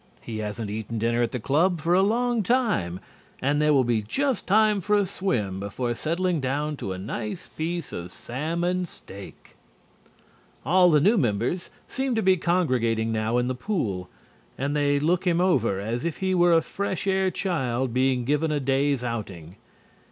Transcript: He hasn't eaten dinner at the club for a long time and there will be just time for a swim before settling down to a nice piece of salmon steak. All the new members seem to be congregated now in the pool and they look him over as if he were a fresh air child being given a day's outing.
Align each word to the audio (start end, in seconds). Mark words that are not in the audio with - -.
He 0.23 0.39
hasn't 0.39 0.71
eaten 0.71 0.97
dinner 0.97 1.21
at 1.21 1.29
the 1.29 1.39
club 1.39 1.79
for 1.79 1.93
a 1.93 2.01
long 2.01 2.41
time 2.41 2.99
and 3.39 3.61
there 3.61 3.71
will 3.71 3.83
be 3.83 4.01
just 4.01 4.47
time 4.47 4.81
for 4.81 4.97
a 4.97 5.05
swim 5.05 5.59
before 5.59 5.93
settling 5.93 6.39
down 6.39 6.75
to 6.77 6.91
a 6.91 6.97
nice 6.97 7.45
piece 7.55 7.93
of 7.93 8.11
salmon 8.11 8.87
steak. 8.87 9.55
All 10.65 10.89
the 10.89 10.99
new 10.99 11.19
members 11.19 11.69
seem 11.87 12.15
to 12.15 12.23
be 12.23 12.35
congregated 12.35 13.09
now 13.09 13.37
in 13.37 13.47
the 13.47 13.53
pool 13.53 14.09
and 14.57 14.75
they 14.75 14.97
look 14.99 15.27
him 15.27 15.39
over 15.39 15.79
as 15.79 16.03
if 16.03 16.17
he 16.17 16.33
were 16.33 16.53
a 16.55 16.63
fresh 16.63 17.05
air 17.05 17.29
child 17.29 17.93
being 17.93 18.25
given 18.25 18.51
a 18.51 18.59
day's 18.59 19.03
outing. 19.03 19.55